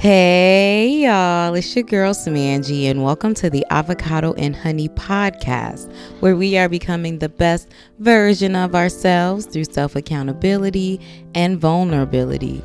[0.00, 6.36] Hey y'all, it's your girl Samanji, and welcome to the Avocado and Honey podcast, where
[6.36, 11.02] we are becoming the best version of ourselves through self accountability
[11.34, 12.64] and vulnerability.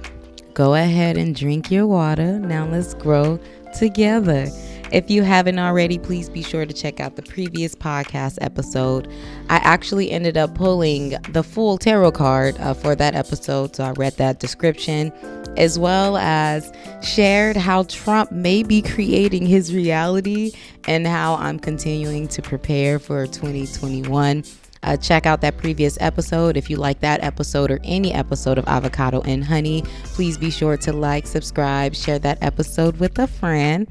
[0.54, 2.40] Go ahead and drink your water.
[2.40, 3.38] Now let's grow
[3.78, 4.48] together.
[4.94, 9.12] If you haven't already, please be sure to check out the previous podcast episode.
[9.50, 13.92] I actually ended up pulling the full tarot card uh, for that episode, so I
[13.92, 15.12] read that description
[15.58, 16.72] as well as
[17.02, 20.52] shared how Trump may be creating his reality
[20.88, 24.44] and how I'm continuing to prepare for 2021.
[24.84, 26.56] Uh, check out that previous episode.
[26.56, 30.78] If you like that episode or any episode of Avocado and Honey, please be sure
[30.78, 33.88] to like, subscribe, share that episode with a friend.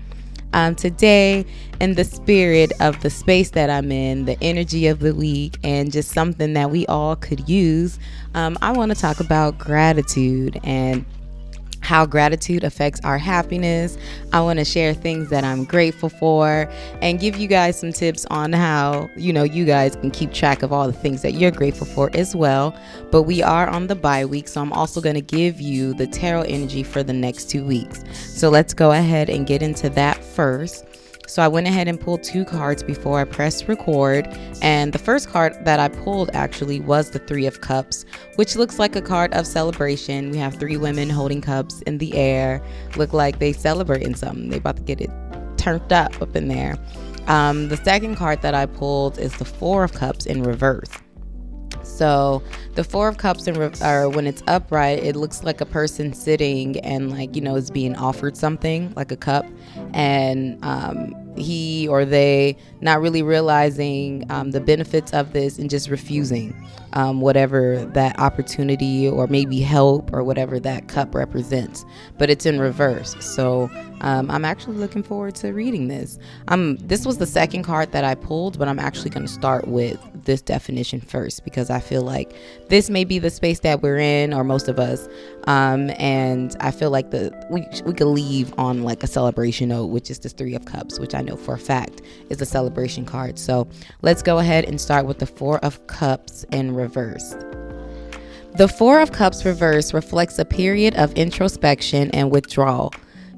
[0.52, 1.44] Um, today,
[1.80, 5.90] in the spirit of the space that I'm in, the energy of the week, and
[5.90, 7.98] just something that we all could use,
[8.36, 11.04] um, I want to talk about gratitude and
[11.84, 13.98] how gratitude affects our happiness.
[14.32, 16.68] I want to share things that I'm grateful for
[17.02, 20.62] and give you guys some tips on how, you know, you guys can keep track
[20.62, 22.74] of all the things that you're grateful for as well.
[23.10, 26.06] But we are on the bye week, so I'm also going to give you the
[26.06, 28.02] tarot energy for the next two weeks.
[28.12, 30.86] So let's go ahead and get into that first.
[31.26, 34.26] So I went ahead and pulled two cards before I pressed record.
[34.62, 38.04] And the first card that I pulled actually was the Three of Cups,
[38.36, 40.30] which looks like a card of celebration.
[40.30, 42.62] We have three women holding cups in the air,
[42.96, 44.50] look like they celebrating something.
[44.50, 45.10] They about to get it
[45.56, 46.76] turned up up in there.
[47.26, 50.90] Um, the second card that I pulled is the Four of Cups in reverse.
[51.94, 52.42] So
[52.74, 56.12] the Four of Cups, in re- or when it's upright, it looks like a person
[56.12, 59.46] sitting and like you know is being offered something like a cup,
[59.92, 65.88] and um, he or they not really realizing um, the benefits of this and just
[65.88, 66.54] refusing
[66.94, 71.84] um, whatever that opportunity or maybe help or whatever that cup represents.
[72.18, 73.16] But it's in reverse.
[73.24, 76.18] So um, I'm actually looking forward to reading this.
[76.48, 79.68] Um, this was the second card that I pulled, but I'm actually going to start
[79.68, 82.34] with this definition first because I feel like
[82.68, 85.08] this may be the space that we're in, or most of us.
[85.46, 89.86] Um, and I feel like the we we could leave on like a celebration note,
[89.86, 93.04] which is the Three of Cups, which I know for a fact is a celebration
[93.04, 93.38] card.
[93.38, 93.68] So
[94.02, 97.34] let's go ahead and start with the Four of Cups in reverse.
[98.56, 102.92] The Four of Cups reverse reflects a period of introspection and withdrawal.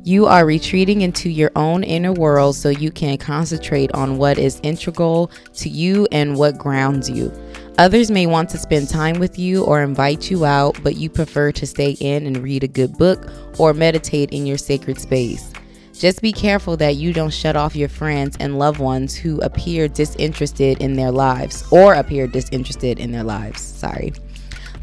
[0.06, 4.60] You are retreating into your own inner world so you can concentrate on what is
[4.62, 7.32] integral to you and what grounds you.
[7.78, 11.50] Others may want to spend time with you or invite you out, but you prefer
[11.50, 13.28] to stay in and read a good book
[13.58, 15.52] or meditate in your sacred space.
[15.92, 19.88] Just be careful that you don't shut off your friends and loved ones who appear
[19.88, 23.60] disinterested in their lives or appear disinterested in their lives.
[23.60, 24.12] Sorry.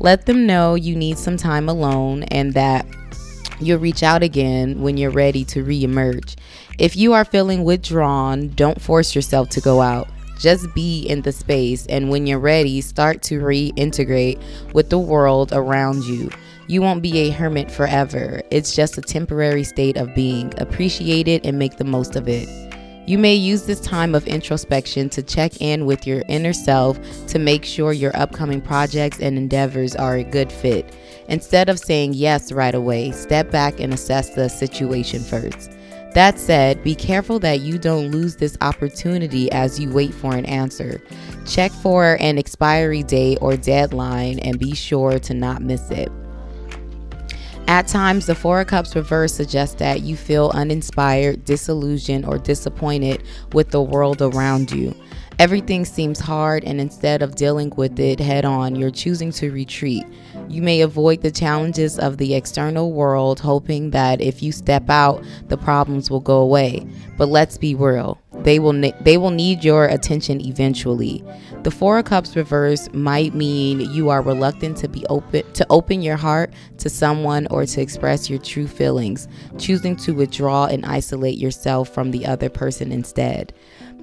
[0.01, 2.85] Let them know you need some time alone and that
[3.65, 6.35] you'll reach out again when you're ready to reemerge.
[6.79, 10.07] If you are feeling withdrawn, don't force yourself to go out.
[10.39, 14.41] Just be in the space, and when you're ready, start to reintegrate
[14.73, 16.29] with the world around you.
[16.67, 18.41] You won't be a hermit forever.
[18.49, 20.53] It's just a temporary state of being.
[20.57, 22.72] Appreciate it and make the most of it.
[23.05, 26.97] You may use this time of introspection to check in with your inner self
[27.27, 30.95] to make sure your upcoming projects and endeavors are a good fit.
[31.27, 35.71] Instead of saying yes right away, step back and assess the situation first.
[36.13, 40.45] That said, be careful that you don't lose this opportunity as you wait for an
[40.45, 41.01] answer.
[41.45, 46.09] Check for an expiry date or deadline and be sure to not miss it.
[47.67, 53.23] At times, the Four of Cups reverse suggests that you feel uninspired, disillusioned, or disappointed
[53.53, 54.93] with the world around you.
[55.39, 60.05] Everything seems hard, and instead of dealing with it head on, you're choosing to retreat.
[60.47, 65.23] You may avoid the challenges of the external world, hoping that if you step out,
[65.47, 66.85] the problems will go away.
[67.17, 68.19] But let's be real.
[68.43, 71.23] They will ne- they will need your attention eventually.
[71.63, 76.01] The 4 of cups reverse might mean you are reluctant to be open to open
[76.01, 81.37] your heart to someone or to express your true feelings, choosing to withdraw and isolate
[81.37, 83.53] yourself from the other person instead.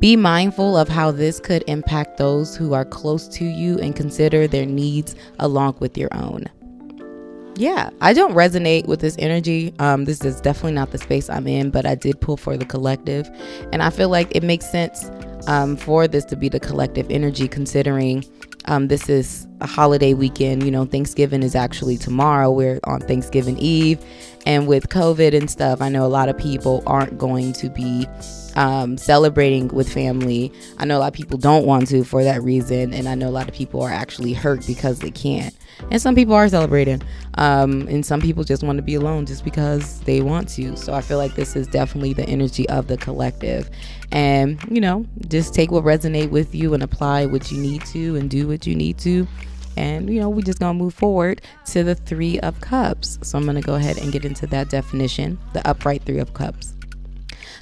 [0.01, 4.47] Be mindful of how this could impact those who are close to you and consider
[4.47, 6.47] their needs along with your own.
[7.57, 9.75] Yeah, I don't resonate with this energy.
[9.79, 12.65] Um, this is definitely not the space I'm in, but I did pull for the
[12.65, 13.29] collective.
[13.73, 15.11] And I feel like it makes sense
[15.47, 18.25] um, for this to be the collective energy, considering
[18.65, 20.63] um, this is a holiday weekend.
[20.63, 22.51] You know, Thanksgiving is actually tomorrow.
[22.51, 24.03] We're on Thanksgiving Eve.
[24.47, 28.07] And with COVID and stuff, I know a lot of people aren't going to be
[28.61, 30.53] um, celebrating with family.
[30.77, 33.27] I know a lot of people don't want to for that reason, and I know
[33.27, 35.57] a lot of people are actually hurt because they can't.
[35.91, 37.01] And some people are celebrating,
[37.37, 40.77] um, and some people just want to be alone just because they want to.
[40.77, 43.71] So I feel like this is definitely the energy of the collective,
[44.13, 48.17] and you know, just take what resonate with you and apply what you need to,
[48.17, 49.27] and do what you need to.
[49.79, 53.19] And you know, we just gonna move forward to the three of cups.
[53.23, 56.75] So I'm gonna go ahead and get into that definition, the upright three of cups.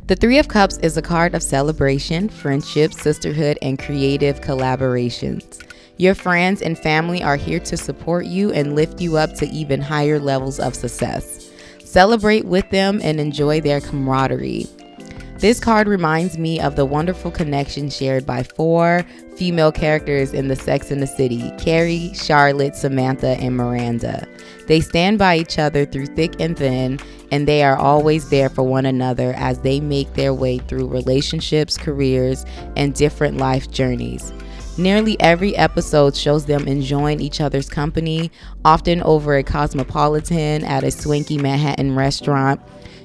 [0.07, 5.63] The Three of Cups is a card of celebration, friendship, sisterhood, and creative collaborations.
[5.99, 9.83] Your friends and family are here to support you and lift you up to even
[9.83, 11.51] higher levels of success.
[11.85, 14.67] Celebrate with them and enjoy their camaraderie.
[15.39, 19.07] This card reminds me of the wonderful connection shared by four
[19.37, 24.27] female characters in the Sex and the City Carrie, Charlotte, Samantha, and Miranda.
[24.67, 26.99] They stand by each other through thick and thin,
[27.31, 31.79] and they are always there for one another as they make their way through relationships,
[31.79, 32.45] careers,
[32.77, 34.33] and different life journeys.
[34.77, 38.33] Nearly every episode shows them enjoying each other's company,
[38.65, 42.61] often over a cosmopolitan at a swanky Manhattan restaurant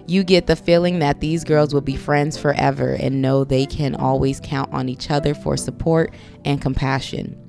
[0.08, 3.96] you get the feeling that these girls will be friends forever and know they can
[3.96, 6.14] always count on each other for support
[6.46, 7.40] and compassion.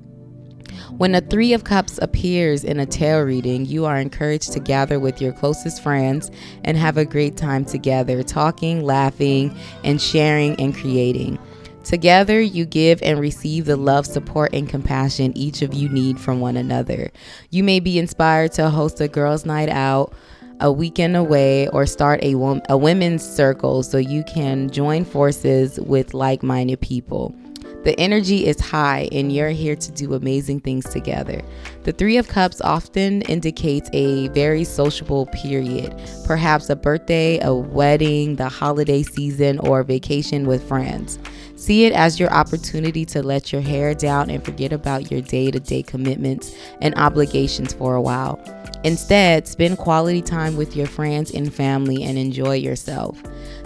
[0.97, 4.99] When the Three of Cups appears in a tarot reading, you are encouraged to gather
[4.99, 6.31] with your closest friends
[6.63, 11.39] and have a great time together, talking, laughing, and sharing and creating.
[11.83, 16.39] Together, you give and receive the love, support, and compassion each of you need from
[16.39, 17.11] one another.
[17.51, 20.13] You may be inspired to host a girls' night out
[20.59, 25.79] a weekend away or start a, wom- a women's circle so you can join forces
[25.79, 27.35] with like minded people.
[27.83, 31.43] The energy is high and you're here to do amazing things together.
[31.83, 35.93] The Three of Cups often indicates a very sociable period,
[36.25, 41.19] perhaps a birthday, a wedding, the holiday season, or vacation with friends.
[41.65, 45.49] See it as your opportunity to let your hair down and forget about your day
[45.49, 48.39] to day commitments and obligations for a while.
[48.83, 53.19] Instead, spend quality time with your friends and family and enjoy yourself.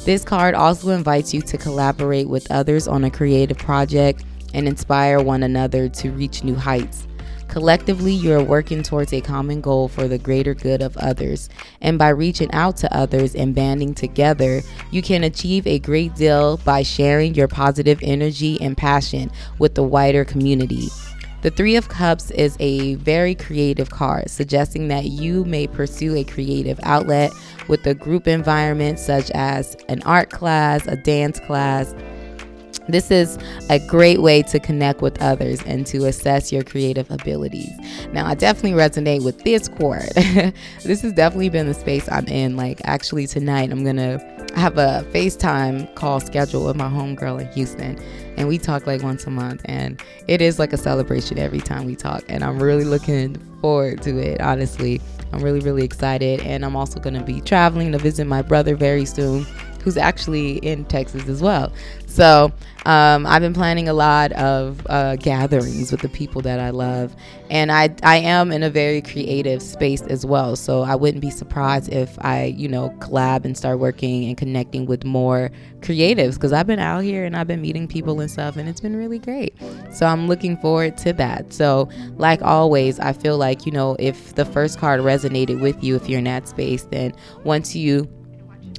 [0.05, 4.23] This card also invites you to collaborate with others on a creative project
[4.53, 7.05] and inspire one another to reach new heights.
[7.49, 11.49] Collectively, you are working towards a common goal for the greater good of others.
[11.81, 14.61] And by reaching out to others and banding together,
[14.91, 19.81] you can achieve a great deal by sharing your positive energy and passion with the
[19.81, 20.89] wider community.
[21.41, 26.23] The Three of Cups is a very creative card, suggesting that you may pursue a
[26.23, 27.31] creative outlet
[27.67, 31.95] with a group environment such as an art class, a dance class.
[32.91, 33.37] This is
[33.69, 37.71] a great way to connect with others and to assess your creative abilities.
[38.11, 40.09] Now, I definitely resonate with this chord.
[40.15, 42.57] this has definitely been the space I'm in.
[42.57, 44.19] Like, actually, tonight I'm to
[44.55, 47.97] have a FaceTime call scheduled with my homegirl in Houston
[48.39, 51.85] and we talk like once a month and it is like a celebration every time
[51.85, 54.99] we talk and i'm really looking forward to it honestly
[55.33, 59.05] i'm really really excited and i'm also to be traveling to visit my brother very
[59.05, 59.45] soon
[59.81, 61.71] who's actually in Texas as well.
[62.05, 62.51] So
[62.85, 67.15] um, I've been planning a lot of uh, gatherings with the people that I love,
[67.49, 70.55] and I I am in a very creative space as well.
[70.55, 74.85] So I wouldn't be surprised if I you know collab and start working and connecting
[74.85, 78.55] with more creatives because I've been out here and I've been meeting people and stuff,
[78.55, 79.53] and it's been really great.
[79.91, 81.53] So I'm looking forward to that.
[81.53, 85.95] So like always, I feel like you know if the first card resonated with you,
[85.95, 88.09] if you're in that space, then once you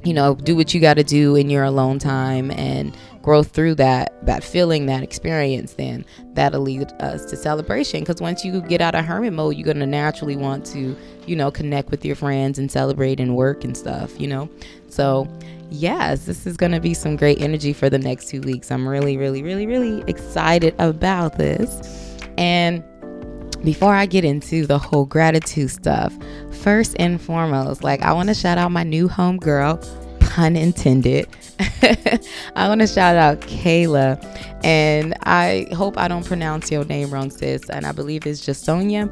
[0.03, 3.75] you know do what you got to do in your alone time and grow through
[3.75, 6.03] that that feeling that experience then
[6.33, 7.99] that'll lead us to celebration.
[7.99, 10.95] Because once you get out of hermit mode you're to naturally want to
[11.27, 14.49] you know connect with your friends and celebrate and work and stuff you know?
[14.89, 15.27] So
[15.69, 18.71] yes this is to be some great energy for the next two weeks.
[18.71, 22.17] I'm really really really really excited about this.
[22.37, 22.83] And
[23.63, 26.17] before I get into the whole gratitude stuff,
[26.51, 29.79] first and foremost, like I want to shout out my new home girl,
[30.31, 31.27] pun intended.
[32.55, 34.17] I want to shout out Kayla,
[34.63, 37.69] and I hope I don't pronounce your name wrong, sis.
[37.69, 39.09] And I believe it's just Sonia.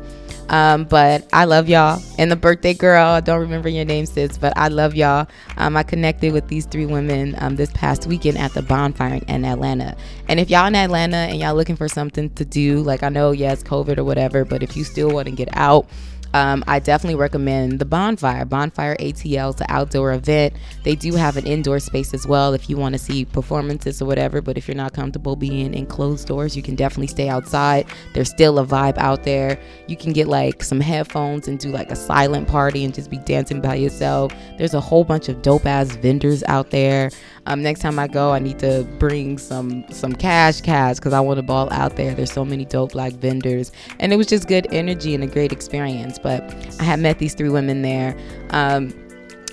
[0.47, 2.01] Um, but I love y'all.
[2.17, 5.27] And the birthday girl, I don't remember your name, sis, but I love y'all.
[5.57, 9.43] Um, I connected with these three women um, this past weekend at the bonfire in
[9.43, 9.97] Atlanta.
[10.29, 13.31] And if y'all in Atlanta and y'all looking for something to do, like I know,
[13.31, 15.85] yes, COVID or whatever, but if you still want to get out,
[16.33, 18.45] um, I definitely recommend the Bonfire.
[18.45, 20.53] Bonfire ATL is an outdoor event.
[20.83, 24.05] They do have an indoor space as well if you want to see performances or
[24.05, 24.41] whatever.
[24.41, 27.87] But if you're not comfortable being in closed doors, you can definitely stay outside.
[28.13, 29.59] There's still a vibe out there.
[29.87, 33.17] You can get like some headphones and do like a silent party and just be
[33.17, 34.31] dancing by yourself.
[34.57, 37.09] There's a whole bunch of dope ass vendors out there.
[37.45, 41.19] Um, next time I go, I need to bring some some cash cash because I
[41.19, 42.13] want to ball out there.
[42.13, 45.51] There's so many dope black vendors, and it was just good energy and a great
[45.51, 46.19] experience.
[46.19, 46.41] But
[46.79, 48.17] I had met these three women there.
[48.51, 48.93] Um,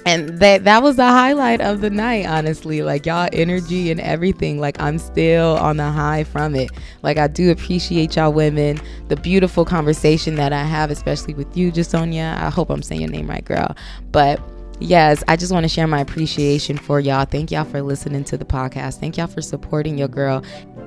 [0.07, 4.61] and that that was the highlight of the night honestly like y'all energy and everything
[4.61, 6.71] like i'm still on the high from it
[7.03, 11.73] like i do appreciate y'all women the beautiful conversation that i have especially with you
[11.73, 13.75] jasonia i hope i'm saying your name right girl
[14.13, 14.41] but
[14.81, 17.25] yes, I just want to share my appreciation for y'all.
[17.25, 18.99] Thank y'all for listening to the podcast.
[19.01, 20.45] Thank y'all for supporting your girl.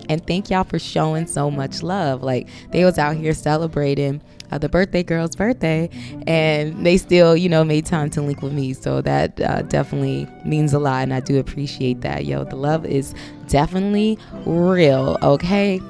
[0.07, 2.23] And thank y'all for showing so much love.
[2.23, 5.89] Like they was out here celebrating uh, the birthday girl's birthday
[6.25, 8.73] and they still, you know, made time to link with me.
[8.73, 12.25] So that uh, definitely means a lot and I do appreciate that.
[12.25, 13.13] Yo, the love is
[13.47, 15.81] definitely real, okay?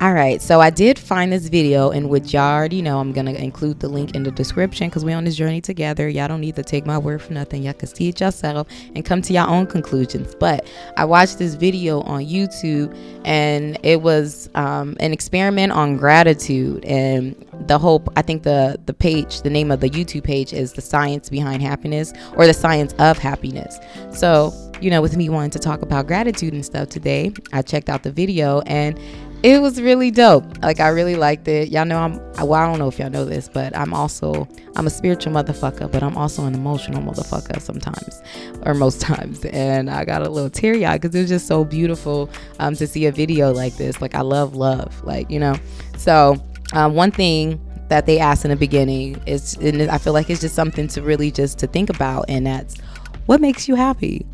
[0.00, 3.32] All right, so I did find this video in which y'all already know I'm gonna
[3.32, 6.08] include the link in the description because we're on this journey together.
[6.08, 7.62] Y'all don't need to take my word for nothing.
[7.62, 10.34] Y'all can see it yourself and come to your own conclusions.
[10.34, 16.84] But I watched this video on YouTube and it was um, an experiment on gratitude
[16.84, 17.36] and
[17.68, 18.08] the hope.
[18.16, 21.62] I think the the page, the name of the YouTube page is the science behind
[21.62, 23.78] happiness or the science of happiness.
[24.10, 27.88] So you know, with me wanting to talk about gratitude and stuff today, I checked
[27.88, 28.98] out the video and
[29.44, 30.42] it was really dope.
[30.62, 31.68] Like I really liked it.
[31.68, 32.14] Y'all know I'm
[32.46, 35.92] well, I don't know if y'all know this, but I'm also I'm a spiritual motherfucker,
[35.92, 38.22] but I'm also an emotional motherfucker sometimes
[38.64, 39.44] or most times.
[39.44, 42.86] And I got a little teary eyed because it was just so beautiful um, to
[42.86, 44.00] see a video like this.
[44.00, 45.56] Like I love love, like you know.
[45.98, 50.30] So um, one thing that they asked in the beginning is, and I feel like
[50.30, 52.80] it's just something to really just to think about, and that's
[53.26, 54.24] what makes you happy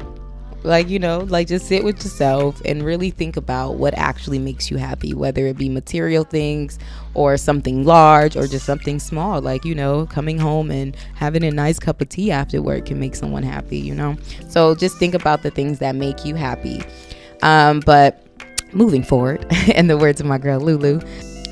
[0.63, 4.71] like, you know, like just sit with yourself and really think about what actually makes
[4.71, 6.79] you happy, whether it be material things
[7.15, 9.41] or something large or just something small.
[9.41, 13.01] Like, you know, coming home and having a nice cup of tea after work can
[13.01, 14.17] make someone happy, you know?
[14.49, 16.83] So just think about the things that make you happy.
[17.43, 18.27] Um, but
[18.75, 21.01] moving forward, in the words of my girl Lulu,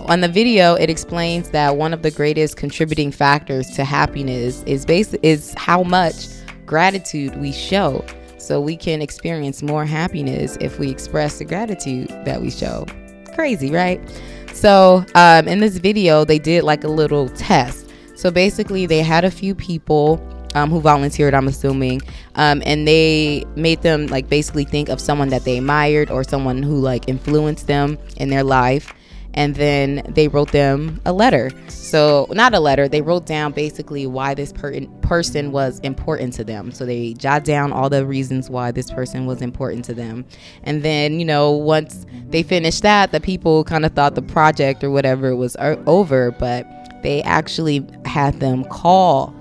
[0.01, 4.87] on the video it explains that one of the greatest contributing factors to happiness is
[4.87, 6.29] base is how much
[6.65, 8.05] gratitude we show
[8.39, 12.87] so we can experience more happiness if we express the gratitude that we show.
[13.35, 14.01] Crazy, right?
[14.53, 17.87] So, um, in this video, they did like a little test.
[18.17, 20.21] So, basically, they had a few people
[20.55, 22.01] um, who volunteered, I'm assuming,
[22.35, 26.63] um, and they made them like basically think of someone that they admired or someone
[26.63, 28.93] who like influenced them in their life
[29.39, 31.49] and then they wrote them a letter.
[31.69, 36.45] So, not a letter, they wrote down basically why this per- person was important to
[36.45, 36.73] them.
[36.73, 40.25] So, they jot down all the reasons why this person was important to them.
[40.65, 44.83] And then, you know, once they finished that, the people kind of thought the project
[44.83, 46.67] or whatever was over, but
[47.05, 49.33] they actually had them call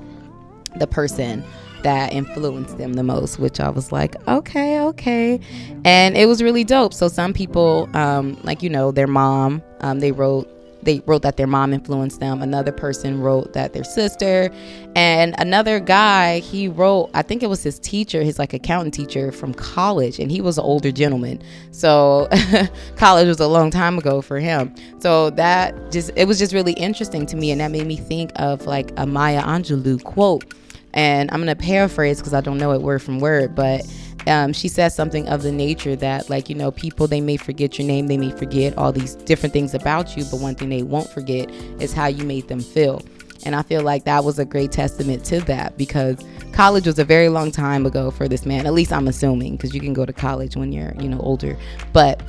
[0.75, 1.44] the person
[1.84, 5.40] that influenced them the most, which I was like, okay, okay.
[5.86, 6.94] And it was really dope.
[6.94, 10.52] So some people, um, like, you know, their mom, um, they wrote
[10.84, 12.42] they wrote that their mom influenced them.
[12.42, 14.50] Another person wrote that their sister,
[14.96, 17.10] and another guy he wrote.
[17.14, 20.58] I think it was his teacher, his like accountant teacher from college, and he was
[20.58, 21.42] an older gentleman.
[21.72, 22.30] So
[22.96, 24.74] college was a long time ago for him.
[25.00, 28.32] So that just it was just really interesting to me, and that made me think
[28.36, 30.46] of like a Maya Angelou quote
[30.94, 33.86] and I'm going to paraphrase because I don't know it word from word, but
[34.27, 37.79] um, she says something of the nature that, like, you know, people, they may forget
[37.79, 40.84] your name, they may forget all these different things about you, but one thing they
[40.84, 43.01] won't forget is how you made them feel.
[43.46, 46.17] And I feel like that was a great testament to that because
[46.51, 48.65] college was a very long time ago for this man.
[48.65, 51.58] At least I'm assuming because you can go to college when you're, you know, older.
[51.94, 52.22] But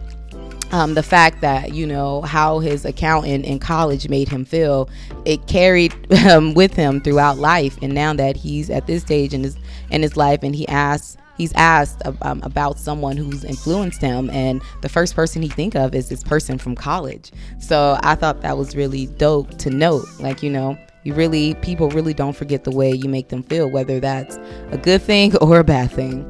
[0.72, 4.88] um, the fact that you know how his accountant in college made him feel
[5.24, 5.94] it carried
[6.28, 7.78] um, with him throughout life.
[7.82, 9.56] And now that he's at this stage in his
[9.90, 14.28] in his life and he asks he's asked um, about someone who's influenced him.
[14.30, 17.32] And the first person he think of is this person from college.
[17.60, 20.06] So i thought that was really dope to note.
[20.20, 23.70] Like you know you really people really don't forget the way you make them feel
[23.70, 24.36] whether that's
[24.70, 26.28] a good thing or a bad thing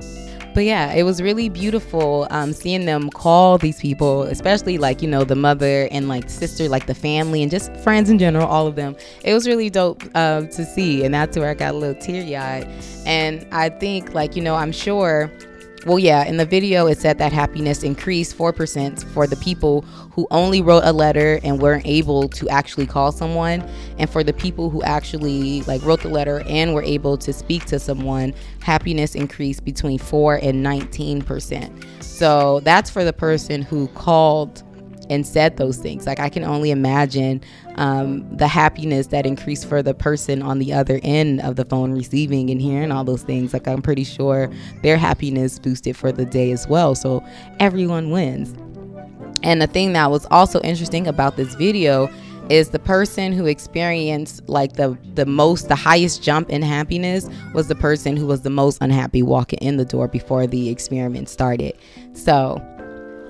[0.59, 5.07] but yeah, it was really beautiful um, seeing them call these people, especially like, you
[5.07, 8.67] know, the mother and like sister, like the family and just friends in general, all
[8.67, 8.97] of them.
[9.23, 11.05] It was really dope uh, to see.
[11.05, 12.69] And that's where I got a little teary eyed.
[13.07, 15.31] And I think, like, you know, I'm sure
[15.88, 19.80] well, yeah, in the video, it said that happiness increased 4% for the people
[20.12, 23.66] who only wrote a letter and weren't able to actually call someone.
[23.97, 27.64] And for the people who actually like wrote the letter and were able to speak
[27.66, 32.02] to someone, happiness increased between 4 and 19%.
[32.02, 34.62] So that's for the person who called
[35.09, 36.07] and said those things.
[36.07, 37.40] Like I can only imagine
[37.78, 41.92] um, the happiness that increased for the person on the other end of the phone
[41.92, 43.52] receiving and hearing all those things.
[43.52, 44.50] Like I'm pretty sure
[44.82, 46.97] their happiness boosted for the day as well.
[46.97, 47.25] So
[47.61, 48.52] everyone wins.
[49.44, 52.11] And the thing that was also interesting about this video
[52.50, 57.68] is the person who experienced like the the most the highest jump in happiness was
[57.68, 61.76] the person who was the most unhappy walking in the door before the experiment started.
[62.14, 62.61] So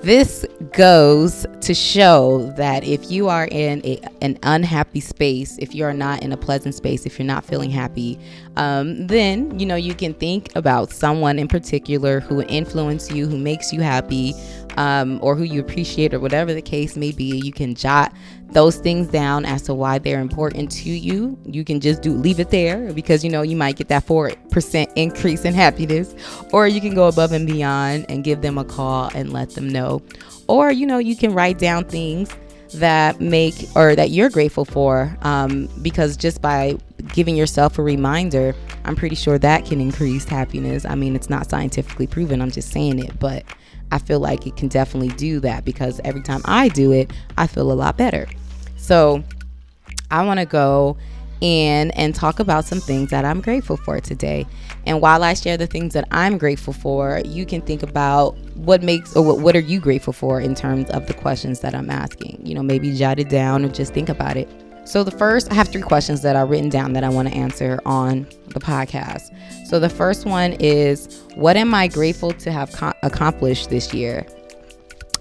[0.03, 5.85] this goes to show that if you are in a, an unhappy space, if you
[5.85, 8.19] are not in a pleasant space, if you're not feeling happy,
[8.57, 13.37] um, then you know you can think about someone in particular who influence you, who
[13.37, 14.35] makes you happy,
[14.77, 17.37] um, or who you appreciate, or whatever the case may be.
[17.37, 18.13] You can jot
[18.51, 21.39] those things down as to why they're important to you.
[21.45, 24.93] You can just do leave it there because you know you might get that 4%
[24.97, 26.15] increase in happiness
[26.53, 29.69] or you can go above and beyond and give them a call and let them
[29.69, 30.03] know.
[30.49, 32.35] Or you know you can write down things
[32.75, 36.77] that make or that you're grateful for um, because just by
[37.15, 41.49] giving yourself a reminder i'm pretty sure that can increase happiness i mean it's not
[41.49, 43.45] scientifically proven i'm just saying it but
[43.91, 47.47] I feel like it can definitely do that because every time I do it, I
[47.47, 48.27] feel a lot better.
[48.77, 49.23] So
[50.11, 50.97] I want to go
[51.41, 54.47] in and talk about some things that I'm grateful for today.
[54.87, 58.83] And while I share the things that I'm grateful for, you can think about what
[58.83, 61.91] makes or what, what are you grateful for in terms of the questions that I'm
[61.91, 62.45] asking.
[62.45, 64.49] You know, maybe jot it down or just think about it.
[64.89, 67.35] So, the first, I have three questions that are written down that I want to
[67.35, 69.29] answer on the podcast.
[69.67, 74.27] So, the first one is What am I grateful to have co- accomplished this year?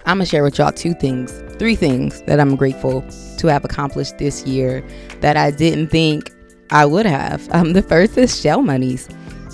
[0.06, 3.04] I'm to share with y'all two things, three things that I'm grateful
[3.36, 4.82] to have accomplished this year
[5.20, 6.30] that I didn't think
[6.70, 7.46] I would have.
[7.52, 9.06] Um, the first is shell monies.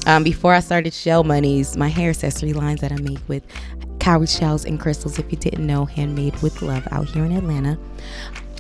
[0.07, 3.45] Um, before I started shell monies, my hair accessory lines that I make with
[3.99, 7.77] cowrie shells and crystals, if you didn't know, handmade with love out here in Atlanta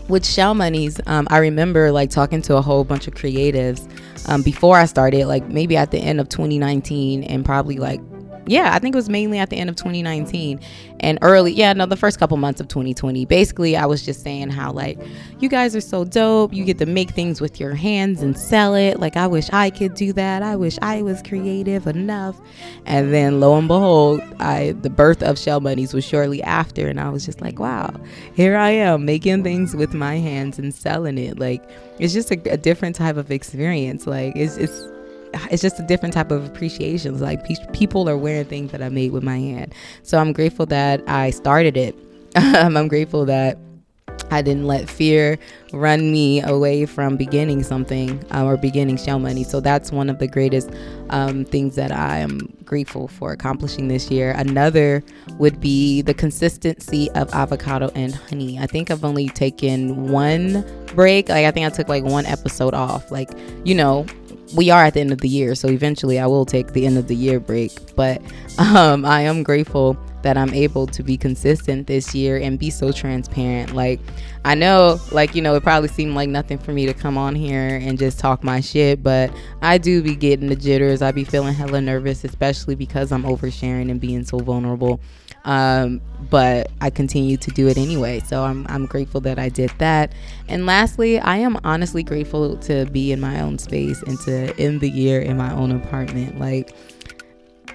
[0.08, 3.88] with shell monies um, i remember like talking to a whole bunch of creatives
[4.28, 8.00] um, before i started like maybe at the end of 2019 and probably like
[8.46, 10.60] yeah, I think it was mainly at the end of 2019
[11.00, 13.24] and early, yeah, no, the first couple months of 2020.
[13.26, 14.98] Basically, I was just saying how, like,
[15.38, 16.52] you guys are so dope.
[16.52, 19.00] You get to make things with your hands and sell it.
[19.00, 20.42] Like, I wish I could do that.
[20.42, 22.40] I wish I was creative enough.
[22.86, 26.88] And then lo and behold, I the birth of Shell Monies was shortly after.
[26.88, 27.92] And I was just like, wow,
[28.34, 31.38] here I am making things with my hands and selling it.
[31.38, 31.62] Like,
[31.98, 34.06] it's just a, a different type of experience.
[34.06, 34.88] Like, it's, it's,
[35.50, 37.18] it's just a different type of appreciation.
[37.20, 39.74] like pe- people are wearing things that I made with my hand.
[40.02, 41.96] So I'm grateful that I started it.
[42.36, 43.58] Um, I'm grateful that
[44.30, 45.38] I didn't let fear
[45.72, 49.44] run me away from beginning something um, or beginning shell money.
[49.44, 50.70] So that's one of the greatest
[51.10, 54.32] um, things that I am grateful for accomplishing this year.
[54.32, 55.02] Another
[55.38, 58.58] would be the consistency of avocado and honey.
[58.58, 61.28] I think I've only taken one break.
[61.28, 63.10] Like I think I took like one episode off.
[63.10, 63.30] Like
[63.64, 64.06] you know,
[64.54, 66.98] we are at the end of the year, so eventually I will take the end
[66.98, 67.94] of the year break.
[67.96, 68.22] But
[68.58, 72.90] um, I am grateful that I'm able to be consistent this year and be so
[72.90, 73.74] transparent.
[73.74, 74.00] Like,
[74.44, 77.34] I know, like, you know, it probably seemed like nothing for me to come on
[77.34, 79.30] here and just talk my shit, but
[79.62, 81.02] I do be getting the jitters.
[81.02, 84.98] I be feeling hella nervous, especially because I'm oversharing and being so vulnerable.
[85.44, 88.20] Um, but I continue to do it anyway.
[88.20, 90.12] So I'm, I'm grateful that I did that.
[90.48, 94.80] And lastly, I am honestly grateful to be in my own space and to end
[94.80, 96.38] the year in my own apartment.
[96.38, 96.74] Like,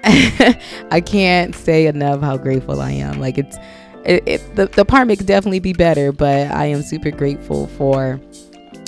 [0.91, 3.19] I can't say enough how grateful I am.
[3.19, 3.57] Like, it's,
[4.05, 8.19] it, it, the, the apartment could definitely be better, but I am super grateful for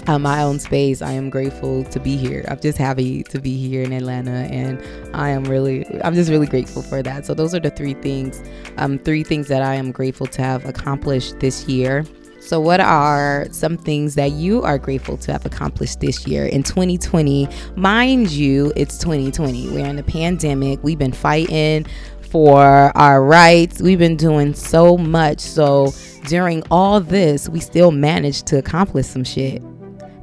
[0.08, 1.02] uh, my own space.
[1.02, 2.46] I am grateful to be here.
[2.48, 4.82] I'm just happy to be here in Atlanta, and
[5.14, 7.26] I am really, I'm just really grateful for that.
[7.26, 8.42] So those are the three things,
[8.78, 12.06] um, three things that I am grateful to have accomplished this year.
[12.42, 16.64] So, what are some things that you are grateful to have accomplished this year in
[16.64, 17.48] 2020?
[17.76, 19.70] Mind you, it's 2020.
[19.70, 20.84] We're in a pandemic.
[20.84, 21.86] We've been fighting
[22.22, 23.82] for our rights.
[23.82, 25.40] We've been doing so much.
[25.40, 25.94] So,
[26.28, 29.62] during all this, we still managed to accomplish some shit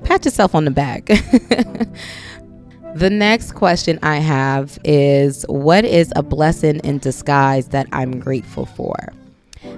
[0.09, 1.05] pat yourself on the back.
[2.95, 8.65] the next question I have is What is a blessing in disguise that I'm grateful
[8.65, 9.13] for?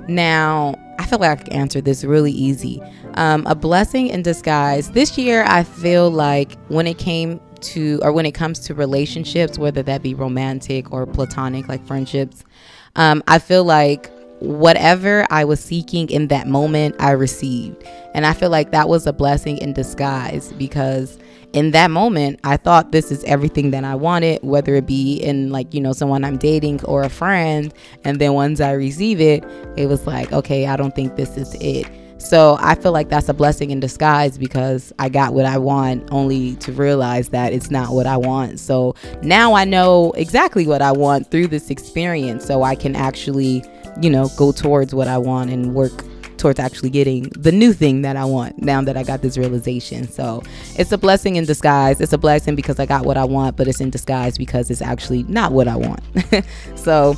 [0.08, 2.82] Now, I feel like I could answer this really easy.
[3.14, 4.90] Um, a blessing in disguise.
[4.90, 9.58] This year, I feel like when it came to or when it comes to relationships,
[9.58, 12.44] whether that be romantic or platonic, like friendships,
[12.96, 17.84] um, I feel like whatever I was seeking in that moment, I received.
[18.14, 21.18] And I feel like that was a blessing in disguise because
[21.52, 25.50] in that moment, I thought this is everything that I wanted, whether it be in
[25.50, 27.74] like, you know, someone I'm dating or a friend.
[28.04, 29.44] And then once I receive it,
[29.76, 31.86] it was like, okay, I don't think this is it.
[32.18, 36.06] So I feel like that's a blessing in disguise because I got what I want
[36.12, 38.60] only to realize that it's not what I want.
[38.60, 42.44] So now I know exactly what I want through this experience.
[42.44, 43.64] So I can actually,
[44.02, 46.04] you know, go towards what I want and work
[46.40, 50.08] towards actually getting the new thing that I want now that I got this realization.
[50.08, 50.42] So
[50.76, 52.00] it's a blessing in disguise.
[52.00, 54.82] It's a blessing because I got what I want, but it's in disguise because it's
[54.82, 56.02] actually not what I want.
[56.74, 57.14] so,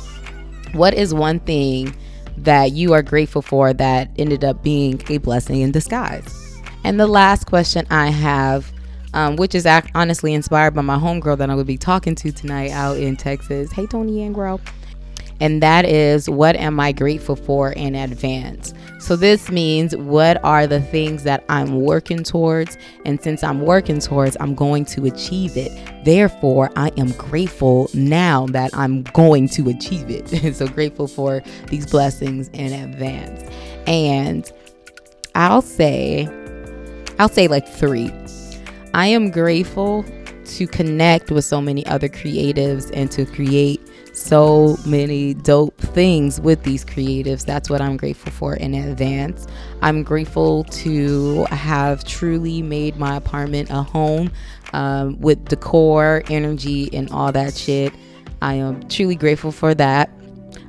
[0.73, 1.95] what is one thing
[2.37, 6.61] that you are grateful for that ended up being a blessing in disguise?
[6.83, 8.71] And the last question I have,
[9.13, 12.71] um, which is honestly inspired by my homegirl that I will be talking to tonight
[12.71, 13.71] out in Texas.
[13.71, 14.59] Hey, Tony Angro.
[15.43, 18.73] And that is, what am I grateful for in advance?
[19.01, 22.77] So, this means what are the things that I'm working towards?
[23.05, 26.05] And since I'm working towards, I'm going to achieve it.
[26.05, 30.55] Therefore, I am grateful now that I'm going to achieve it.
[30.55, 33.43] so, grateful for these blessings in advance.
[33.85, 34.49] And
[35.35, 36.25] I'll say,
[37.19, 38.13] I'll say like three.
[38.93, 40.05] I am grateful
[40.45, 43.81] to connect with so many other creatives and to create
[44.23, 47.45] so many dope things with these creatives.
[47.45, 49.47] That's what I'm grateful for in advance.
[49.81, 54.31] I'm grateful to have truly made my apartment a home
[54.71, 57.93] um, with decor, energy, and all that shit.
[58.41, 60.09] I am truly grateful for that.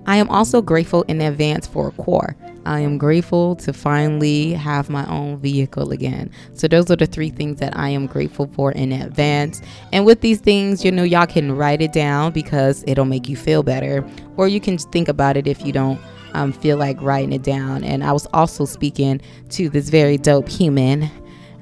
[0.06, 2.36] I am also grateful in advance for a core.
[2.66, 6.30] I am grateful to finally have my own vehicle again.
[6.54, 9.60] So, those are the three things that I am grateful for in advance.
[9.92, 13.36] And with these things, you know, y'all can write it down because it'll make you
[13.36, 16.00] feel better, or you can think about it if you don't
[16.32, 17.84] um, feel like writing it down.
[17.84, 21.10] And I was also speaking to this very dope human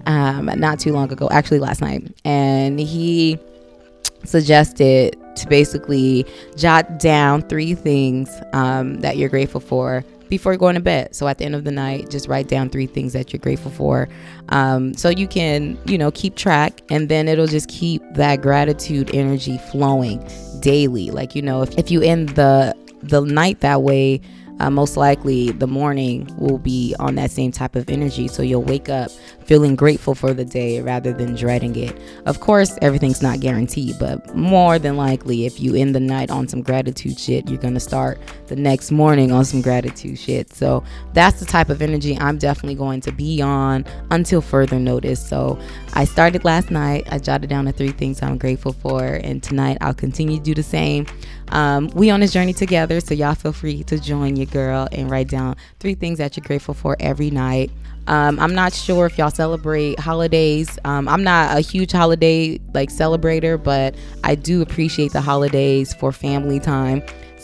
[0.06, 3.38] um, not too long ago, actually last night, and he
[4.24, 10.80] suggested to basically jot down three things um, that you're grateful for before going to
[10.80, 11.14] bed.
[11.14, 13.70] So at the end of the night, just write down three things that you're grateful
[13.70, 14.08] for.
[14.48, 19.14] Um, so you can, you know, keep track and then it'll just keep that gratitude
[19.14, 20.26] energy flowing
[20.60, 21.10] daily.
[21.10, 24.20] Like, you know, if, if you end the the night that way,
[24.60, 28.28] uh, most likely the morning will be on that same type of energy.
[28.28, 29.10] So you'll wake up
[29.44, 31.98] feeling grateful for the day rather than dreading it.
[32.26, 36.48] Of course, everything's not guaranteed, but more than likely, if you end the night on
[36.48, 40.52] some gratitude shit, you're going to start the next morning on some gratitude shit.
[40.52, 45.26] So that's the type of energy I'm definitely going to be on until further notice.
[45.26, 45.58] So
[45.94, 47.06] I started last night.
[47.10, 50.54] I jotted down the three things I'm grateful for, and tonight I'll continue to do
[50.54, 51.06] the same.
[51.52, 55.10] Um, we on this journey together, so y'all feel free to join your girl and
[55.10, 57.70] write down three things that you're grateful for every night.
[58.08, 60.78] Um, I'm not sure if y'all celebrate holidays.
[60.84, 66.10] Um, I'm not a huge holiday like celebrator, but I do appreciate the holidays for
[66.10, 67.02] family time.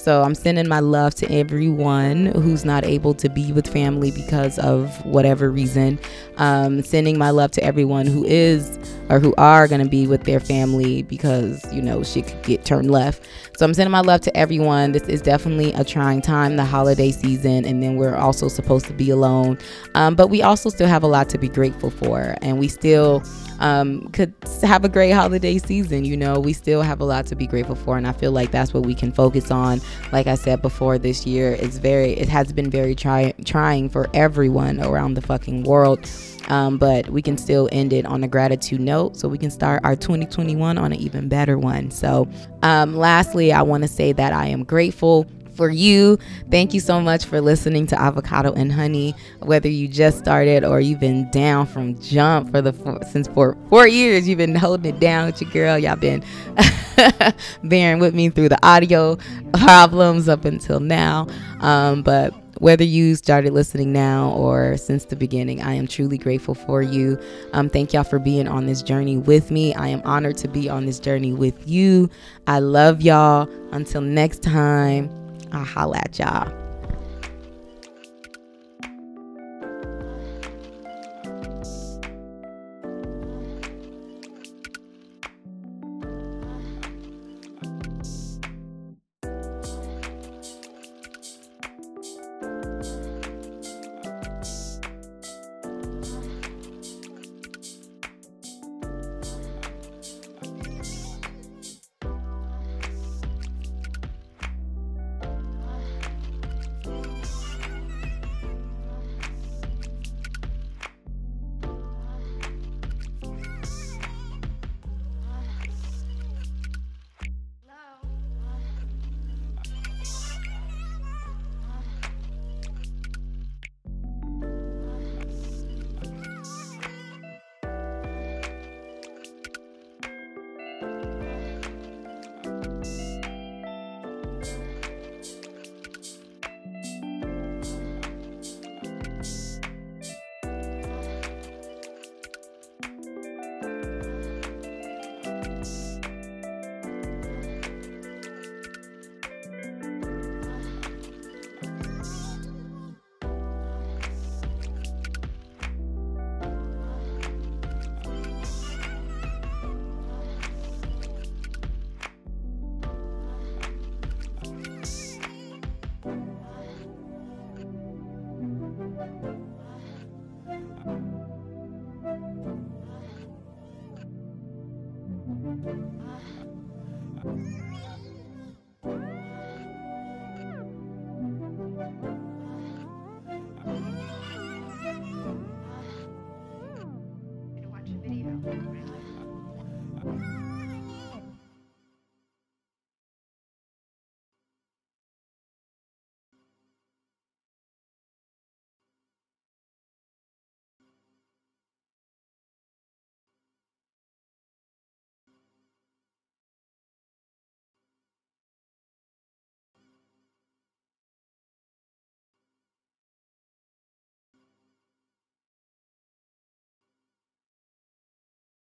[0.08, 4.58] So I'm sending my love to everyone who's not able to be with family because
[4.58, 5.98] of whatever reason.
[6.38, 8.78] Um, sending my love to everyone who is
[9.10, 12.64] or who are going to be with their family because, you know, shit could get
[12.64, 13.28] turned left.
[13.58, 14.92] So I'm sending my love to everyone.
[14.92, 18.92] This is definitely a trying time, the holiday season, and then we're also supposed to
[18.92, 19.58] be alone.
[19.94, 23.22] Um, but we also still have a lot to be grateful for, and we still
[23.58, 26.04] um, could have a great holiday season.
[26.04, 28.52] You know, we still have a lot to be grateful for, and I feel like
[28.52, 29.80] that's what we can focus on.
[30.12, 34.08] Like I said before, this year it's very, it has been very try, trying for
[34.14, 36.08] everyone around the fucking world.
[36.48, 39.82] Um, but we can still end it on a gratitude note so we can start
[39.84, 41.90] our 2021 on an even better one.
[41.90, 42.26] So,
[42.62, 45.26] um, lastly, I want to say that I am grateful
[45.58, 46.18] for you.
[46.50, 49.14] Thank you so much for listening to Avocado and Honey.
[49.40, 53.56] Whether you just started or you've been down from jump for the four, since for
[53.68, 55.76] four years, you've been holding it down with your girl.
[55.76, 56.24] Y'all been
[57.64, 59.18] bearing with me through the audio
[59.52, 61.26] problems up until now.
[61.60, 66.54] Um, but whether you started listening now or since the beginning, I am truly grateful
[66.54, 67.18] for you.
[67.52, 69.74] Um, thank y'all for being on this journey with me.
[69.74, 72.10] I am honored to be on this journey with you.
[72.46, 73.48] I love y'all.
[73.72, 75.27] Until next time.
[75.52, 76.67] I'll holla at y'all.